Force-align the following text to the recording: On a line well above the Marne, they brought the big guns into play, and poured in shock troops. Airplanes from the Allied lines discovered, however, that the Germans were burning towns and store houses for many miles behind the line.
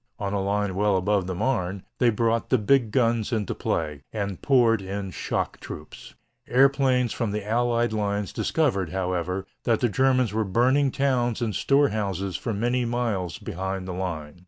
On 0.17 0.33
a 0.33 0.41
line 0.41 0.73
well 0.73 0.97
above 0.97 1.27
the 1.27 1.35
Marne, 1.35 1.83
they 1.99 2.09
brought 2.09 2.49
the 2.49 2.57
big 2.57 2.89
guns 2.89 3.31
into 3.31 3.53
play, 3.53 4.01
and 4.11 4.41
poured 4.41 4.81
in 4.81 5.11
shock 5.11 5.59
troops. 5.59 6.15
Airplanes 6.47 7.13
from 7.13 7.29
the 7.29 7.47
Allied 7.47 7.93
lines 7.93 8.33
discovered, 8.33 8.89
however, 8.89 9.45
that 9.63 9.79
the 9.79 9.89
Germans 9.89 10.33
were 10.33 10.43
burning 10.43 10.89
towns 10.89 11.39
and 11.39 11.55
store 11.55 11.89
houses 11.89 12.35
for 12.35 12.51
many 12.51 12.83
miles 12.83 13.37
behind 13.37 13.87
the 13.87 13.93
line. 13.93 14.39